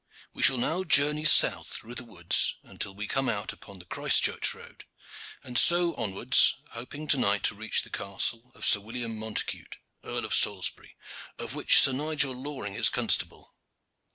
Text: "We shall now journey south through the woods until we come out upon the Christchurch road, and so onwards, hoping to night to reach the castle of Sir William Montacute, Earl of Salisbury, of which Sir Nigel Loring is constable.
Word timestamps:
"We 0.33 0.41
shall 0.41 0.57
now 0.57 0.83
journey 0.83 1.25
south 1.25 1.67
through 1.67 1.93
the 1.93 2.03
woods 2.03 2.55
until 2.63 2.95
we 2.95 3.05
come 3.05 3.29
out 3.29 3.53
upon 3.53 3.77
the 3.77 3.85
Christchurch 3.85 4.55
road, 4.55 4.85
and 5.43 5.59
so 5.59 5.93
onwards, 5.93 6.55
hoping 6.71 7.05
to 7.09 7.17
night 7.19 7.43
to 7.43 7.53
reach 7.53 7.83
the 7.83 7.91
castle 7.91 8.51
of 8.55 8.65
Sir 8.65 8.79
William 8.79 9.15
Montacute, 9.15 9.77
Earl 10.03 10.25
of 10.25 10.33
Salisbury, 10.33 10.97
of 11.37 11.53
which 11.53 11.79
Sir 11.79 11.91
Nigel 11.91 12.33
Loring 12.33 12.73
is 12.73 12.89
constable. 12.89 13.53